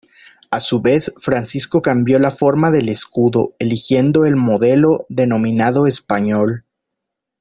[0.49, 6.65] A su vez, Francisco cambió la forma del escudo, eligiendo el modelo denominado "español".